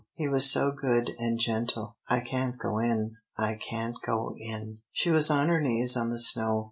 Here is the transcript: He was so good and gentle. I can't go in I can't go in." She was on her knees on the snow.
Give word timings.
He 0.15 0.27
was 0.27 0.49
so 0.51 0.71
good 0.71 1.11
and 1.19 1.37
gentle. 1.37 1.95
I 2.09 2.21
can't 2.21 2.57
go 2.57 2.79
in 2.79 3.17
I 3.37 3.53
can't 3.53 3.95
go 4.03 4.33
in." 4.35 4.79
She 4.91 5.11
was 5.11 5.29
on 5.29 5.47
her 5.49 5.61
knees 5.61 5.95
on 5.95 6.09
the 6.09 6.17
snow. 6.17 6.59